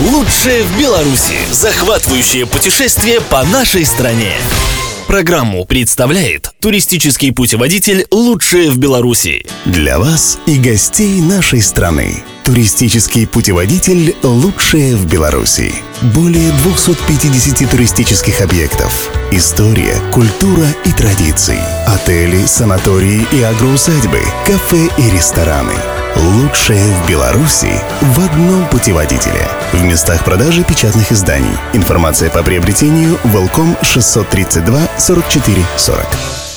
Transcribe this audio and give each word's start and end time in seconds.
Лучшее 0.00 0.62
в 0.62 0.78
Беларуси. 0.78 1.34
Захватывающее 1.50 2.46
путешествие 2.46 3.20
по 3.20 3.42
нашей 3.42 3.84
стране. 3.84 4.32
Программу 5.08 5.64
представляет 5.64 6.52
туристический 6.60 7.32
путеводитель 7.32 8.06
«Лучшее 8.10 8.70
в 8.70 8.78
Беларуси». 8.78 9.46
Для 9.64 9.98
вас 9.98 10.38
и 10.46 10.58
гостей 10.58 11.20
нашей 11.20 11.62
страны. 11.62 12.22
Туристический 12.44 13.26
путеводитель 13.26 14.16
«Лучшее 14.22 14.96
в 14.96 15.06
Беларуси». 15.06 15.72
Более 16.14 16.50
250 16.64 17.70
туристических 17.70 18.40
объектов. 18.40 19.10
История, 19.30 19.94
культура 20.12 20.66
и 20.84 20.92
традиции. 20.92 21.60
Отели, 21.86 22.44
санатории 22.46 23.26
и 23.32 23.42
агроусадьбы, 23.42 24.20
кафе 24.44 24.88
и 24.98 25.10
рестораны. 25.10 25.74
Лучшее 26.16 26.84
в 26.94 27.08
Беларуси 27.08 27.70
в 28.00 28.20
одном 28.20 28.66
путеводителе. 28.68 29.48
В 29.72 29.82
местах 29.84 30.24
продажи 30.24 30.64
печатных 30.64 31.12
изданий. 31.12 31.56
Информация 31.74 32.30
по 32.30 32.42
приобретению 32.42 33.18
Волком 33.24 33.76
632 33.82 34.88
44 34.98 35.64
40. 35.76 36.06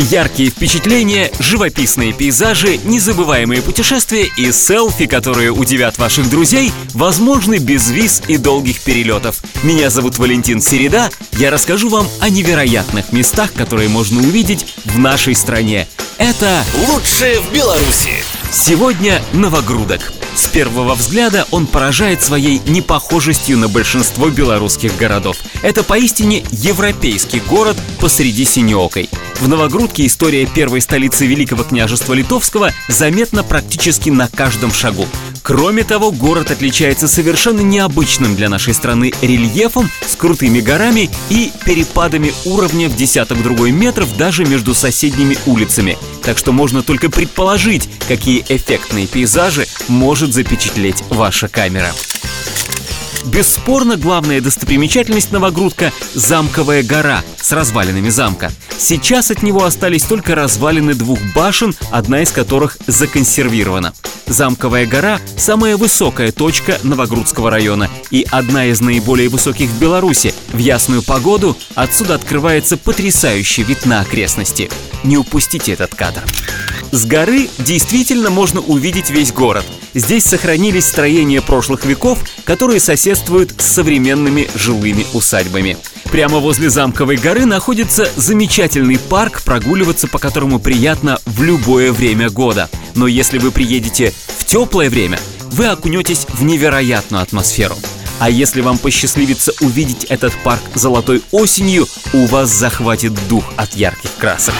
Яркие 0.00 0.48
впечатления, 0.48 1.30
живописные 1.38 2.14
пейзажи, 2.14 2.80
незабываемые 2.84 3.60
путешествия 3.60 4.30
и 4.38 4.50
селфи, 4.50 5.04
которые 5.04 5.52
удивят 5.52 5.98
ваших 5.98 6.30
друзей, 6.30 6.72
возможны 6.94 7.58
без 7.58 7.90
виз 7.90 8.22
и 8.26 8.38
долгих 8.38 8.80
перелетов. 8.80 9.42
Меня 9.62 9.90
зовут 9.90 10.16
Валентин 10.16 10.62
Середа. 10.62 11.10
Я 11.32 11.50
расскажу 11.50 11.90
вам 11.90 12.08
о 12.20 12.30
невероятных 12.30 13.12
местах, 13.12 13.52
которые 13.52 13.90
можно 13.90 14.20
увидеть 14.20 14.74
в 14.86 14.98
нашей 14.98 15.34
стране. 15.34 15.86
Это 16.16 16.64
«Лучшее 16.88 17.38
в 17.40 17.52
Беларуси». 17.52 18.14
Сегодня 18.50 19.20
Новогрудок. 19.34 20.12
С 20.34 20.46
первого 20.46 20.94
взгляда 20.94 21.46
он 21.50 21.66
поражает 21.66 22.22
своей 22.22 22.60
непохожестью 22.66 23.58
на 23.58 23.68
большинство 23.68 24.28
белорусских 24.30 24.96
городов. 24.96 25.36
Это 25.62 25.82
поистине 25.82 26.44
европейский 26.50 27.40
город 27.40 27.76
посреди 28.00 28.44
Синеокой. 28.44 29.10
В 29.40 29.48
Новогрудке 29.48 30.06
история 30.06 30.46
первой 30.46 30.80
столицы 30.80 31.26
Великого 31.26 31.64
княжества 31.64 32.14
Литовского 32.14 32.72
заметна 32.88 33.42
практически 33.42 34.10
на 34.10 34.28
каждом 34.28 34.72
шагу. 34.72 35.06
Кроме 35.42 35.84
того, 35.84 36.12
город 36.12 36.50
отличается 36.50 37.08
совершенно 37.08 37.60
необычным 37.60 38.36
для 38.36 38.48
нашей 38.48 38.74
страны 38.74 39.12
рельефом 39.22 39.90
с 40.06 40.14
крутыми 40.16 40.60
горами 40.60 41.10
и 41.30 41.50
перепадами 41.64 42.32
уровня 42.44 42.88
в 42.88 42.96
десяток 42.96 43.42
другой 43.42 43.70
метров 43.70 44.16
даже 44.16 44.44
между 44.44 44.74
соседними 44.74 45.36
улицами. 45.46 45.98
Так 46.22 46.38
что 46.38 46.52
можно 46.52 46.82
только 46.82 47.10
предположить, 47.10 47.88
какие 48.06 48.44
эффектные 48.48 49.06
пейзажи 49.06 49.66
может 49.88 50.34
запечатлеть 50.34 51.02
ваша 51.08 51.48
камера. 51.48 51.90
Бесспорно, 53.24 53.96
главная 53.96 54.40
достопримечательность 54.40 55.30
Новогрудка– 55.30 55.92
Замковая 56.14 56.82
гора 56.82 57.22
с 57.36 57.52
развалинами 57.52 58.08
замка. 58.08 58.50
Сейчас 58.78 59.30
от 59.30 59.42
него 59.42 59.64
остались 59.64 60.04
только 60.04 60.34
развалины 60.34 60.94
двух 60.94 61.18
башен, 61.34 61.74
одна 61.90 62.22
из 62.22 62.30
которых 62.30 62.78
законсервирована. 62.86 63.92
Замковая 64.30 64.86
гора– 64.86 65.20
самая 65.36 65.76
высокая 65.76 66.30
точка 66.30 66.78
Новогрудского 66.84 67.50
района 67.50 67.90
и 68.12 68.24
одна 68.30 68.66
из 68.66 68.80
наиболее 68.80 69.28
высоких 69.28 69.68
в 69.68 69.80
Беларуси. 69.80 70.32
В 70.52 70.58
ясную 70.58 71.02
погоду 71.02 71.56
отсюда 71.74 72.14
открывается 72.14 72.76
потрясающий 72.76 73.64
вид 73.64 73.86
на 73.86 74.02
окрестности. 74.02 74.70
Не 75.02 75.16
упустите 75.16 75.72
этот 75.72 75.96
кадр. 75.96 76.22
С 76.92 77.06
горы 77.06 77.48
действительно 77.58 78.30
можно 78.30 78.60
увидеть 78.60 79.10
весь 79.10 79.32
город. 79.32 79.64
Здесь 79.94 80.26
сохранились 80.26 80.86
строения 80.86 81.42
прошлых 81.42 81.84
веков, 81.84 82.20
которые 82.44 82.78
соседствуют 82.78 83.54
с 83.58 83.64
современными 83.64 84.48
жилыми 84.54 85.06
усадьбами. 85.12 85.76
Прямо 86.04 86.38
возле 86.38 86.70
замковой 86.70 87.16
горы 87.16 87.46
находится 87.46 88.08
замечательный 88.14 88.98
парк, 88.98 89.42
прогуливаться 89.42 90.06
по 90.06 90.18
которому 90.18 90.60
приятно 90.60 91.18
в 91.26 91.42
любое 91.42 91.92
время 91.92 92.30
года. 92.30 92.70
Но 93.00 93.06
если 93.06 93.38
вы 93.38 93.50
приедете 93.50 94.12
в 94.26 94.44
теплое 94.44 94.90
время, 94.90 95.18
вы 95.52 95.68
окунетесь 95.68 96.26
в 96.28 96.44
невероятную 96.44 97.22
атмосферу. 97.22 97.74
А 98.18 98.28
если 98.28 98.60
вам 98.60 98.76
посчастливится 98.76 99.52
увидеть 99.62 100.04
этот 100.10 100.34
парк 100.44 100.60
золотой 100.74 101.22
осенью, 101.30 101.86
у 102.12 102.26
вас 102.26 102.50
захватит 102.50 103.14
дух 103.26 103.44
от 103.56 103.72
ярких 103.72 104.10
красок. 104.18 104.54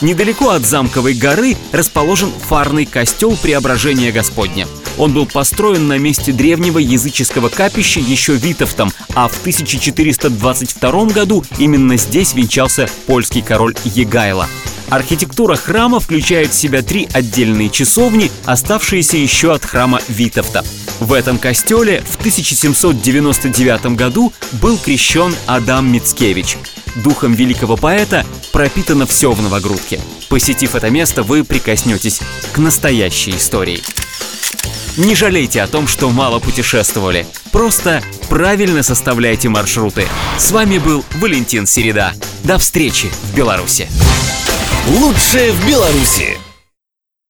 Недалеко 0.00 0.50
от 0.50 0.64
замковой 0.64 1.14
горы 1.14 1.56
расположен 1.72 2.30
фарный 2.48 2.86
костел 2.86 3.36
Преображения 3.36 4.12
Господня. 4.12 4.68
Он 4.96 5.12
был 5.12 5.26
построен 5.26 5.88
на 5.88 5.98
месте 5.98 6.30
древнего 6.30 6.78
языческого 6.78 7.48
капища 7.48 7.98
еще 7.98 8.34
Витовтом, 8.34 8.92
а 9.16 9.26
в 9.26 9.36
1422 9.40 11.04
году 11.06 11.44
именно 11.58 11.96
здесь 11.96 12.34
венчался 12.34 12.88
польский 13.08 13.42
король 13.42 13.74
Егайло. 13.82 14.46
Архитектура 14.90 15.56
храма 15.56 16.00
включает 16.00 16.52
в 16.52 16.54
себя 16.54 16.82
три 16.82 17.08
отдельные 17.12 17.68
часовни, 17.68 18.30
оставшиеся 18.44 19.16
еще 19.18 19.52
от 19.54 19.64
храма 19.64 20.00
Витовта. 20.08 20.64
В 21.00 21.12
этом 21.12 21.38
костеле 21.38 22.02
в 22.08 22.16
1799 22.16 23.96
году 23.96 24.32
был 24.52 24.78
крещен 24.78 25.34
Адам 25.46 25.92
Мицкевич. 25.92 26.56
Духом 26.96 27.34
великого 27.34 27.76
поэта 27.76 28.26
пропитано 28.52 29.06
все 29.06 29.32
в 29.32 29.42
Новогрудке. 29.42 30.00
Посетив 30.28 30.74
это 30.74 30.90
место, 30.90 31.22
вы 31.22 31.44
прикоснетесь 31.44 32.20
к 32.52 32.58
настоящей 32.58 33.36
истории. 33.36 33.82
Не 34.96 35.14
жалейте 35.14 35.62
о 35.62 35.68
том, 35.68 35.86
что 35.86 36.10
мало 36.10 36.40
путешествовали. 36.40 37.26
Просто 37.52 38.02
правильно 38.28 38.82
составляйте 38.82 39.48
маршруты. 39.48 40.08
С 40.38 40.50
вами 40.50 40.78
был 40.78 41.04
Валентин 41.20 41.66
Середа. 41.66 42.14
До 42.42 42.58
встречи 42.58 43.08
в 43.30 43.36
Беларуси. 43.36 43.88
Лучшее 44.88 45.52
в 45.52 45.68
Беларуси. 45.68 46.47